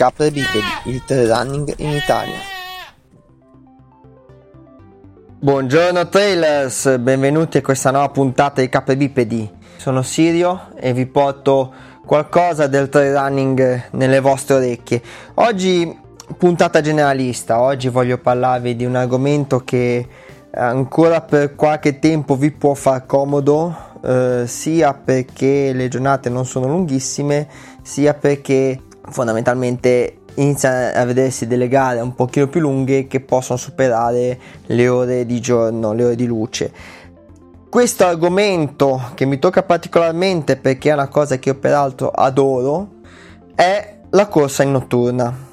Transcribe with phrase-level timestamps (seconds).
[0.00, 2.38] capre bipedi, il trail running in Italia.
[5.38, 9.46] Buongiorno trailers, benvenuti a questa nuova puntata di capre bipedi.
[9.76, 11.70] Sono Sirio e vi porto
[12.06, 15.02] qualcosa del trail running nelle vostre orecchie.
[15.34, 15.94] Oggi
[16.34, 20.08] puntata generalista, oggi voglio parlarvi di un argomento che
[20.52, 26.68] ancora per qualche tempo vi può far comodo, eh, sia perché le giornate non sono
[26.68, 27.46] lunghissime,
[27.82, 34.38] sia perché fondamentalmente inizia a vedersi delle gare un pochino più lunghe che possono superare
[34.66, 36.72] le ore di giorno, le ore di luce.
[37.68, 42.98] Questo argomento che mi tocca particolarmente perché è una cosa che io peraltro adoro
[43.54, 45.48] è la corsa in notturna.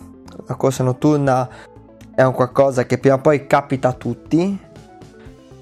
[0.48, 1.48] La corsa notturna
[2.16, 4.60] è un qualcosa che prima o poi capita a tutti.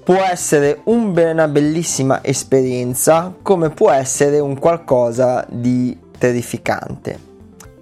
[0.02, 7.25] Può essere un, una bellissima esperienza come può essere un qualcosa di terrificante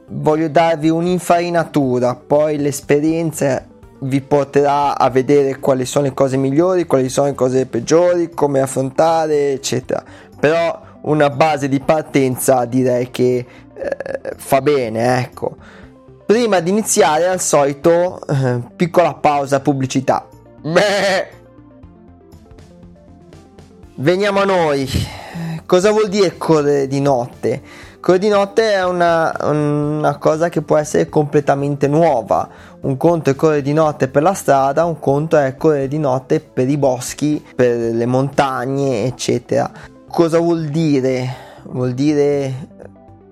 [0.09, 3.65] voglio darvi un'infarinatura, poi l'esperienza
[4.01, 8.61] vi porterà a vedere quali sono le cose migliori, quali sono le cose peggiori, come
[8.61, 10.03] affrontare, eccetera.
[10.39, 15.57] Però una base di partenza direi che eh, fa bene, ecco.
[16.27, 20.27] Prima di iniziare, al solito, eh, piccola pausa pubblicità.
[20.63, 21.29] Beh.
[23.97, 24.89] Veniamo a noi.
[25.67, 27.63] Cosa vuol dire correre di notte?
[28.05, 32.47] Correre di notte è una, una, cosa che può essere completamente nuova.
[32.81, 36.39] Un conto è correre di notte per la strada, un conto è correre di notte
[36.39, 39.73] per i boschi, per le montagne, eccetera.
[40.07, 41.35] Cosa vuol dire?
[41.63, 42.69] Vuol dire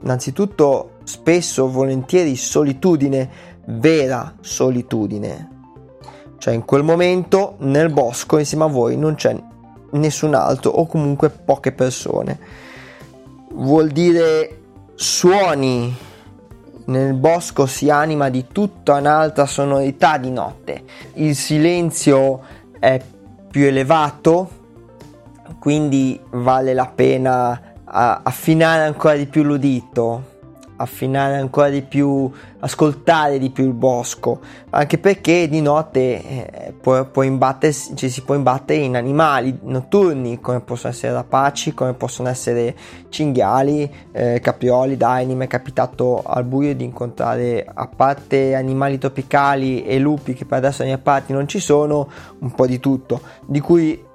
[0.01, 3.29] innanzitutto spesso, volentieri, solitudine,
[3.67, 5.51] vera solitudine.
[6.39, 9.37] Cioè in quel momento nel bosco insieme a voi non c'è
[9.91, 12.39] nessun altro o comunque poche persone.
[13.51, 14.61] Vuol dire
[15.03, 15.95] suoni
[16.85, 20.85] nel bosco si anima di tutta un'altra sonorità di notte.
[21.15, 22.41] Il silenzio
[22.79, 23.01] è
[23.51, 24.51] più elevato,
[25.59, 30.31] quindi vale la pena affinare ancora di più l'udito
[30.83, 37.05] affinare ancora di più, ascoltare di più il bosco, anche perché di notte eh, può,
[37.07, 37.23] può
[37.95, 42.75] ci si può imbattere in animali notturni come possono essere rapaci, come possono essere
[43.09, 45.35] cinghiali, eh, caprioli, daini.
[45.35, 50.59] Mi è capitato al buio di incontrare, a parte animali tropicali e lupi che per
[50.59, 52.09] adesso nei parti non ci sono,
[52.41, 54.11] un po' di tutto, di cui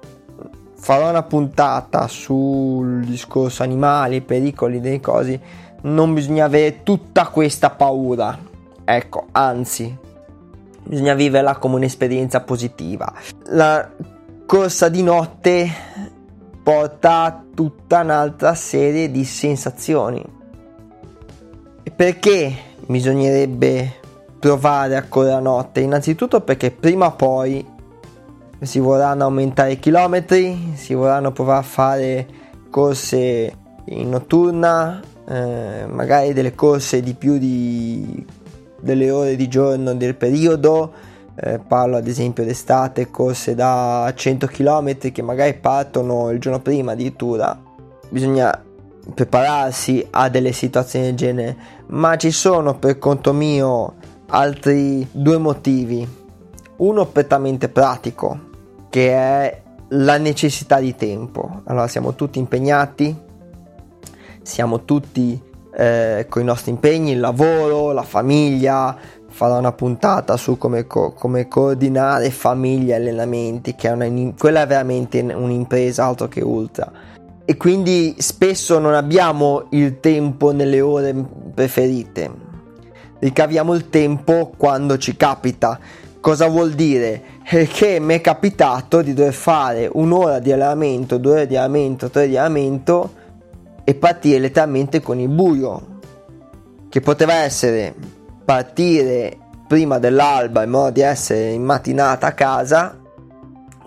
[0.80, 5.38] farò una puntata sul discorso animali, pericoli, dei cosi
[5.82, 8.38] non bisogna avere tutta questa paura.
[8.84, 9.96] Ecco, anzi,
[10.82, 13.12] bisogna viverla come un'esperienza positiva.
[13.46, 13.90] La
[14.46, 15.70] corsa di notte
[16.62, 20.24] porta tutta un'altra serie di sensazioni.
[21.94, 22.52] Perché
[22.86, 23.94] bisognerebbe
[24.38, 25.80] provare a correre a notte?
[25.80, 27.66] Innanzitutto perché prima o poi
[28.60, 32.26] si vorranno aumentare i chilometri, si vorranno provare a fare
[32.70, 33.56] corse
[33.86, 38.24] in notturna, eh, magari delle corse di più di
[38.80, 40.92] delle ore di giorno del periodo.
[41.40, 46.92] Eh, parlo ad esempio d'estate, corse da 100 km che magari partono il giorno prima
[46.92, 47.56] addirittura.
[48.08, 48.64] Bisogna
[49.14, 51.56] prepararsi a delle situazioni del genere,
[51.88, 53.94] ma ci sono per conto mio
[54.30, 56.16] altri due motivi.
[56.78, 58.40] Uno prettamente pratico,
[58.90, 61.62] che è la necessità di tempo.
[61.64, 63.16] Allora siamo tutti impegnati,
[64.48, 65.38] siamo tutti
[65.76, 68.96] eh, con i nostri impegni, il lavoro, la famiglia,
[69.28, 74.08] farò una puntata su come, co- come coordinare famiglia e allenamenti, che è una,
[74.38, 76.90] quella è veramente un'impresa altro che ultra.
[77.44, 81.14] E quindi spesso non abbiamo il tempo nelle ore
[81.54, 82.46] preferite.
[83.18, 85.78] Ricaviamo il tempo quando ci capita.
[86.20, 87.22] Cosa vuol dire?
[87.44, 92.28] Che mi è capitato di dover fare un'ora di allenamento, due ore di allenamento, tre
[92.28, 93.17] di allenamento
[93.88, 96.00] e partire letteralmente con il buio,
[96.90, 97.94] che poteva essere
[98.44, 102.98] partire prima dell'alba in modo di essere in mattinata a casa,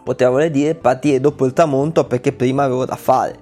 [0.03, 3.35] poteva voler dire partire dopo il tramonto perché prima avevo da fare.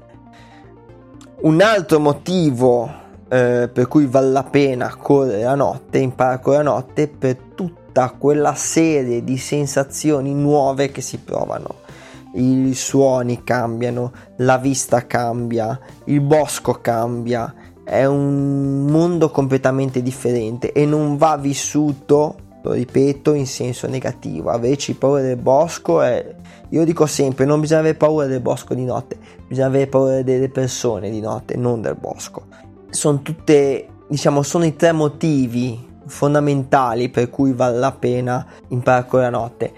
[1.44, 2.92] Un altro motivo
[3.30, 7.38] eh, per cui vale la pena correre la notte, imparare a correre la notte per
[7.56, 11.88] tutta quella serie di sensazioni nuove che si provano
[12.34, 17.54] i suoni cambiano, la vista cambia, il bosco cambia,
[17.84, 24.52] è un mondo completamente differente e non va vissuto, lo ripeto, in senso negativo.
[24.52, 26.36] Averci paura del bosco è...
[26.70, 29.18] Io dico sempre, non bisogna avere paura del bosco di notte,
[29.48, 32.44] bisogna avere paura delle persone di notte, non del bosco.
[32.92, 39.20] Sono tutte, diciamo, sono i tre motivi fondamentali per cui vale la pena imparare con
[39.22, 39.74] la notte.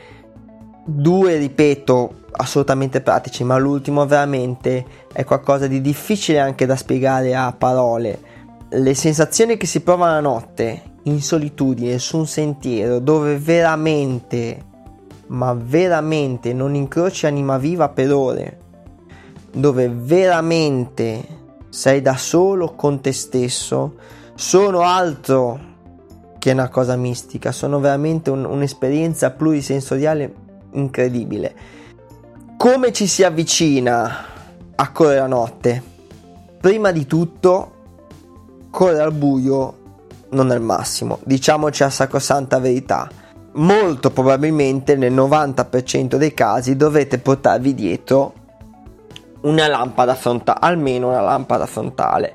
[0.93, 7.53] Due, ripeto, assolutamente pratici, ma l'ultimo veramente è qualcosa di difficile anche da spiegare a
[7.57, 8.19] parole.
[8.69, 14.65] Le sensazioni che si provano la notte in solitudine su un sentiero dove veramente,
[15.27, 18.59] ma veramente non incroci anima viva per ore,
[19.53, 21.23] dove veramente
[21.69, 23.95] sei da solo con te stesso,
[24.35, 25.69] sono altro
[26.37, 30.40] che una cosa mistica, sono veramente un, un'esperienza plurisensoriale
[30.73, 31.55] incredibile.
[32.57, 34.25] Come ci si avvicina
[34.75, 35.83] a correre la notte?
[36.59, 37.71] Prima di tutto,
[38.69, 39.79] correre al buio
[40.29, 43.09] non è il massimo, diciamoci la sacrosanta verità.
[43.53, 48.33] Molto probabilmente nel 90% dei casi dovrete portarvi dietro
[49.41, 52.33] una lampada frontale, almeno una lampada frontale.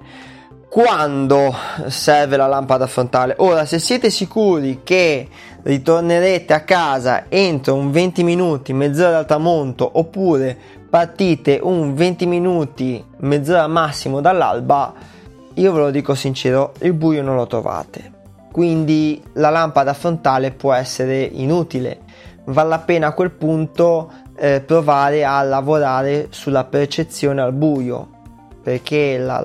[0.69, 1.55] Quando
[1.87, 3.35] serve la lampada frontale?
[3.39, 5.29] Ora, se siete sicuri che
[5.67, 10.57] ritornerete a casa entro un 20 minuti, mezz'ora dal tramonto, oppure
[10.89, 14.95] partite un 20 minuti, mezz'ora massimo dall'alba,
[15.55, 18.13] io ve lo dico sincero, il buio non lo trovate.
[18.53, 21.99] Quindi la lampada frontale può essere inutile.
[22.45, 28.09] Vale la pena a quel punto eh, provare a lavorare sulla percezione al buio,
[28.63, 29.45] perché la,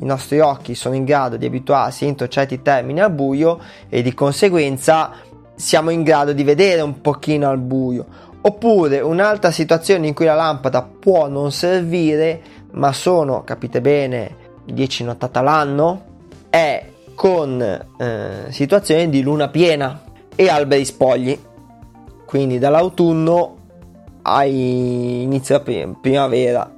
[0.00, 3.58] i nostri occhi sono in grado di abituarsi entro certi termini al buio
[3.88, 5.12] e di conseguenza
[5.54, 8.06] siamo in grado di vedere un pochino al buio.
[8.40, 12.40] Oppure un'altra situazione in cui la lampada può non servire,
[12.72, 16.02] ma sono, capite bene, 10 nottate all'anno,
[16.48, 16.84] è
[17.14, 20.00] con eh, situazioni di luna piena
[20.36, 21.36] e alberi spogli.
[22.24, 23.56] Quindi dall'autunno
[24.22, 25.60] ai inizio
[26.00, 26.70] primavera.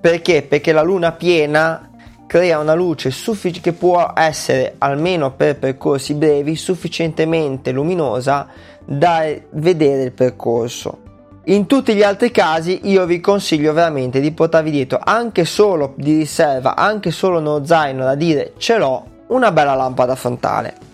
[0.00, 0.42] Perché?
[0.42, 1.90] Perché la luna piena
[2.32, 8.48] crea una luce suffic- che può essere, almeno per percorsi brevi, sufficientemente luminosa
[8.82, 11.00] da vedere il percorso.
[11.44, 16.16] In tutti gli altri casi io vi consiglio veramente di portarvi dietro anche solo di
[16.16, 20.91] riserva, anche solo uno zaino da dire ce l'ho, una bella lampada frontale.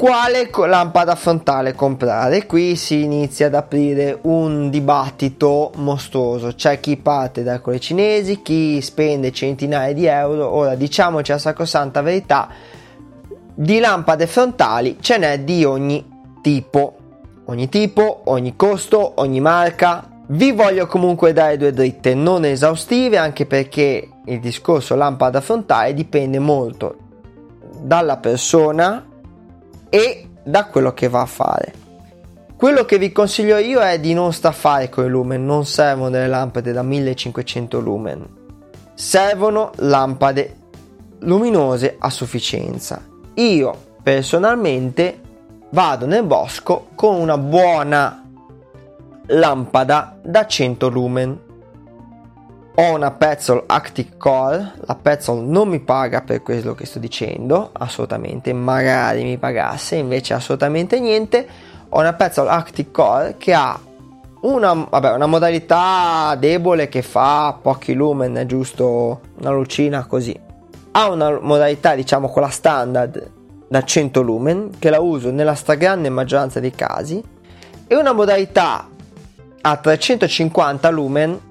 [0.00, 2.46] Quale lampada frontale comprare?
[2.46, 6.54] Qui si inizia ad aprire un dibattito mostruoso.
[6.54, 10.48] C'è chi parte da quelle cinesi, chi spende centinaia di euro.
[10.48, 12.48] Ora diciamoci la sacrosanta verità:
[13.52, 16.02] di lampade frontali ce n'è di ogni
[16.40, 16.94] tipo.
[17.44, 20.08] Ogni tipo, ogni costo, ogni marca.
[20.28, 26.38] Vi voglio comunque dare due dritte non esaustive, anche perché il discorso lampada frontale dipende
[26.38, 26.96] molto
[27.82, 29.04] dalla persona
[29.90, 31.74] e da quello che va a fare.
[32.56, 36.26] Quello che vi consiglio io è di non staffare con i lumen, non servono delle
[36.26, 38.26] lampade da 1500 lumen,
[38.94, 40.56] servono lampade
[41.20, 43.02] luminose a sufficienza.
[43.34, 45.20] Io personalmente
[45.70, 48.24] vado nel bosco con una buona
[49.26, 51.40] lampada da 100 lumen
[52.74, 57.70] ho una Petzl Active Core, la Petzl non mi paga per quello che sto dicendo,
[57.72, 61.46] assolutamente, magari mi pagasse, invece assolutamente niente.
[61.90, 63.78] Ho una Petzl Active Core che ha
[64.42, 70.38] una, vabbè, una modalità debole che fa pochi lumen, giusto una lucina così.
[70.92, 73.30] Ha una modalità, diciamo, quella standard
[73.68, 77.22] da 100 lumen, che la uso nella stragrande maggioranza dei casi,
[77.86, 78.88] e una modalità
[79.62, 81.48] a 350 lumen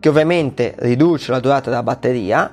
[0.00, 2.52] che ovviamente riduce la durata della batteria,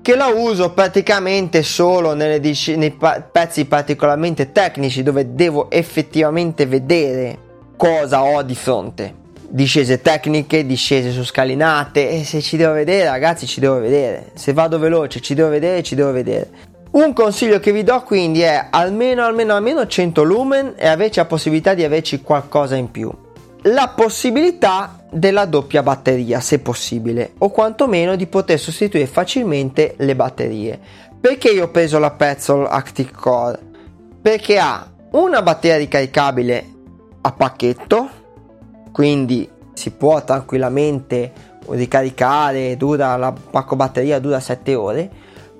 [0.00, 7.38] che la uso praticamente solo dic- nei pa- pezzi particolarmente tecnici dove devo effettivamente vedere
[7.76, 9.14] cosa ho di fronte.
[9.50, 14.30] Discese tecniche, discese su scalinate e se ci devo vedere ragazzi ci devo vedere.
[14.34, 16.50] Se vado veloce ci devo vedere, ci devo vedere.
[16.90, 21.26] Un consiglio che vi do quindi è almeno almeno almeno 100 lumen e averci la
[21.26, 23.12] possibilità di averci qualcosa in più
[23.62, 30.78] la possibilità della doppia batteria se possibile o quantomeno di poter sostituire facilmente le batterie.
[31.20, 33.58] Perché io ho preso la Petzl Active Core?
[34.20, 36.64] Perché ha una batteria ricaricabile
[37.22, 38.08] a pacchetto
[38.92, 41.32] quindi si può tranquillamente
[41.68, 45.10] ricaricare dura la pacco batteria dura 7 ore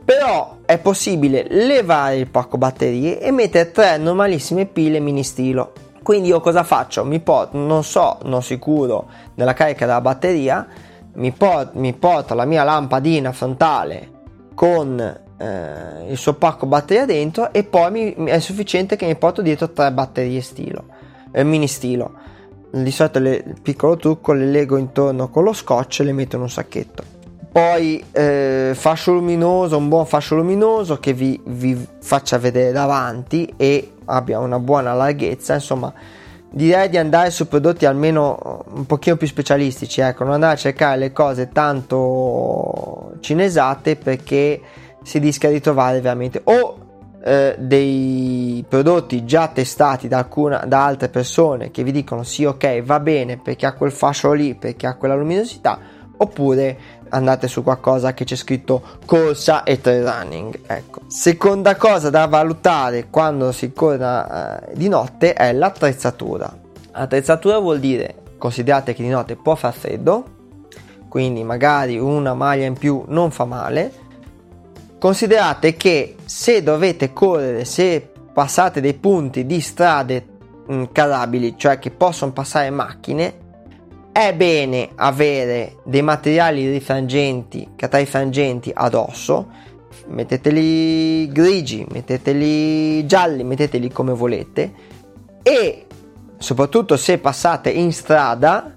[0.05, 5.73] però è possibile levare il pacco batterie e mettere tre normalissime pile mini stilo
[6.09, 7.05] quindi io cosa faccio?
[7.05, 10.67] Mi porto, non so, non sicuro nella carica della batteria,
[11.17, 14.13] mi, porto, mi porto la mia lampadina frontale
[14.55, 19.43] con eh, il suo pacco batteria dentro e poi mi, è sufficiente che mi porto
[19.43, 20.85] dietro tre batterie stilo,
[21.31, 22.15] eh, mini stilo.
[22.71, 26.37] Di solito le, il piccolo trucco le lego intorno con lo scotch e le metto
[26.37, 27.17] in un sacchetto
[27.51, 33.95] poi eh, fascio luminoso, un buon fascio luminoso che vi, vi faccia vedere davanti e
[34.09, 35.93] abbia una buona larghezza, insomma
[36.51, 40.99] direi di andare su prodotti almeno un pochino più specialistici, ecco, non andare a cercare
[40.99, 44.61] le cose tanto cinesate perché
[45.03, 46.79] si rischia di trovare veramente o
[47.23, 52.83] eh, dei prodotti già testati da, alcuna, da altre persone che vi dicono sì ok
[52.83, 55.79] va bene perché ha quel fascio lì, perché ha quella luminosità,
[56.17, 56.79] oppure
[57.11, 60.61] andate su qualcosa che c'è scritto corsa e trail running.
[60.67, 61.01] Ecco.
[61.07, 66.57] Seconda cosa da valutare quando si corre eh, di notte è l'attrezzatura.
[66.93, 70.25] Attrezzatura vuol dire, considerate che di notte può far freddo,
[71.09, 74.07] quindi magari una maglia in più non fa male.
[74.99, 80.27] Considerate che se dovete correre, se passate dei punti di strade
[80.67, 83.47] mh, mm, carabili, cioè che possono passare macchine,
[84.19, 89.47] è bene avere dei materiali rifrangenti, catarifrangenti addosso,
[90.09, 94.73] metteteli grigi, metteteli gialli, metteteli come volete
[95.41, 95.87] e
[96.37, 98.75] soprattutto se passate in strada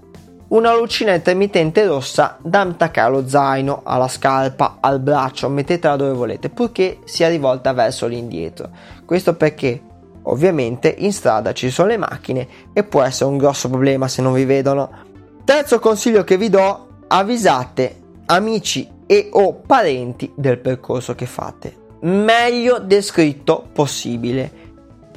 [0.48, 6.50] una lucina intermittente rossa da attaccare allo zaino, alla scarpa, al braccio, mettetela dove volete,
[6.50, 8.70] purché sia rivolta verso l'indietro.
[9.04, 9.80] Questo perché
[10.22, 14.34] ovviamente in strada ci sono le macchine e può essere un grosso problema se non
[14.34, 15.10] vi vedono.
[15.44, 21.76] Terzo consiglio che vi do, avvisate amici e o parenti del percorso che fate.
[22.02, 24.50] Meglio descritto possibile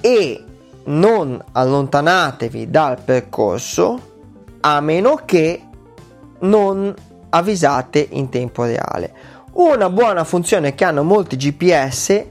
[0.01, 0.43] e
[0.85, 4.13] non allontanatevi dal percorso
[4.61, 5.61] a meno che
[6.39, 6.93] non
[7.29, 9.13] avvisate in tempo reale.
[9.53, 12.25] Una buona funzione che hanno molti GPS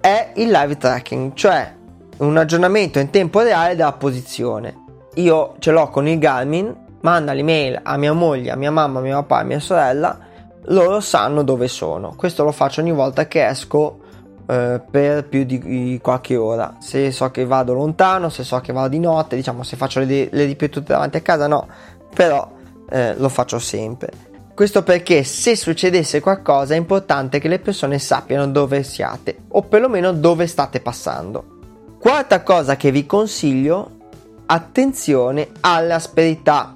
[0.00, 1.74] è il live tracking, cioè
[2.18, 4.84] un aggiornamento in tempo reale della posizione.
[5.14, 9.02] Io ce l'ho con il Garmin manda l'email a mia moglie, a mia mamma, a
[9.02, 10.18] mio papà, a mia sorella,
[10.64, 12.14] loro sanno dove sono.
[12.16, 14.00] Questo lo faccio ogni volta che esco
[14.46, 16.76] eh, per più di qualche ora.
[16.80, 20.28] Se so che vado lontano, se so che vado di notte, diciamo se faccio le,
[20.30, 21.68] le ripetute davanti a casa, no,
[22.14, 22.50] però
[22.90, 24.28] eh, lo faccio sempre.
[24.54, 30.12] Questo perché se succedesse qualcosa è importante che le persone sappiano dove siate o perlomeno
[30.12, 31.58] dove state passando.
[31.98, 33.98] Quarta cosa che vi consiglio,
[34.46, 36.74] attenzione all'asperità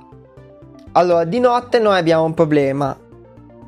[0.96, 2.96] allora, di notte noi abbiamo un problema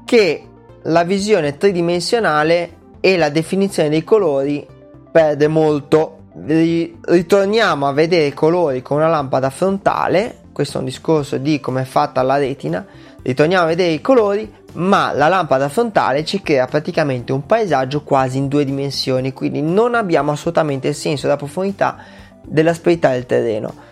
[0.04, 0.49] che
[0.83, 4.64] la visione tridimensionale e la definizione dei colori
[5.11, 6.18] perde molto.
[6.45, 11.83] Ritorniamo a vedere i colori con una lampada frontale, questo è un discorso di come
[11.83, 12.87] è fatta la retina,
[13.23, 18.38] ritorniamo a vedere i colori, ma la lampada frontale ci crea praticamente un paesaggio quasi
[18.38, 21.97] in due dimensioni, quindi non abbiamo assolutamente il senso della profondità
[22.42, 23.86] dell'asperità del terreno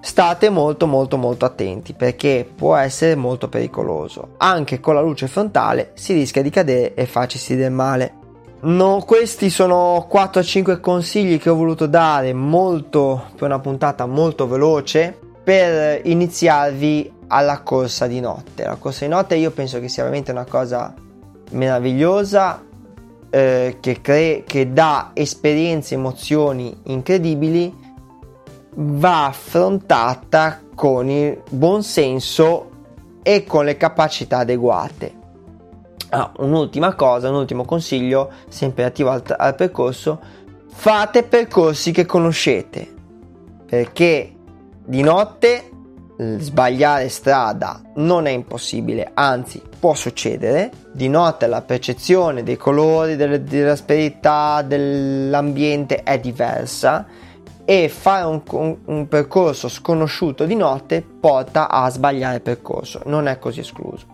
[0.00, 4.30] state molto molto molto attenti perché può essere molto pericoloso.
[4.38, 8.14] Anche con la luce frontale si rischia di cadere e farci del male.
[8.62, 15.18] No, questi sono 4-5 consigli che ho voluto dare molto per una puntata molto veloce
[15.42, 18.64] per iniziarvi alla corsa di notte.
[18.64, 20.92] La corsa di notte io penso che sia veramente una cosa
[21.52, 22.62] meravigliosa
[23.30, 27.79] eh, che, cre- che dà esperienze, emozioni incredibili
[28.74, 32.70] va affrontata con il buon senso
[33.22, 35.18] e con le capacità adeguate.
[36.10, 40.20] Ah, un'ultima cosa, un ultimo consiglio, sempre relativo al, al percorso,
[40.68, 42.88] fate percorsi che conoscete,
[43.66, 44.34] perché
[44.84, 45.70] di notte
[46.38, 50.70] sbagliare strada non è impossibile, anzi può succedere.
[50.92, 57.06] Di notte la percezione dei colori, delle, dell'asperità, dell'ambiente è diversa
[57.64, 63.26] e fare un, un, un, percorso sconosciuto di notte porta a sbagliare il percorso, non
[63.28, 64.06] è così escluso.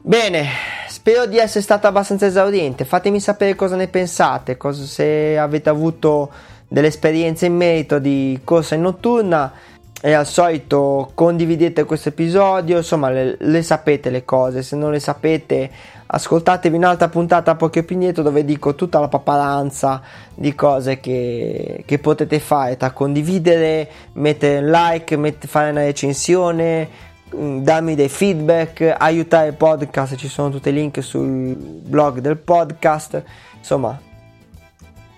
[0.00, 0.46] Bene,
[0.88, 6.30] spero di essere stato abbastanza esauriente, fatemi sapere cosa ne pensate, cosa, se avete avuto
[6.68, 9.52] delle esperienze in merito di corsa in notturna.
[10.00, 15.00] E al solito condividete questo episodio, insomma le, le sapete le cose, se non le
[15.00, 15.68] sapete
[16.10, 20.00] ascoltatevi un'altra puntata poco più indietro dove dico tutta la paparanza
[20.34, 26.88] di cose che, che potete fare tra condividere, mettere un like, met- fare una recensione,
[27.34, 32.38] mm, darmi dei feedback, aiutare il podcast, ci sono tutti i link sul blog del
[32.38, 33.22] podcast,
[33.58, 34.00] insomma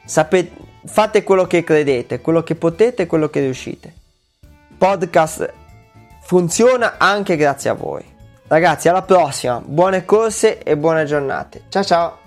[0.05, 0.51] sapete,
[0.87, 3.95] fate quello che credete, quello che potete, quello che riuscite.
[4.77, 5.53] Podcast
[6.23, 8.10] funziona anche grazie a voi.
[8.51, 11.63] Ragazzi, alla prossima, buone corse e buone giornate.
[11.69, 12.20] Ciao ciao!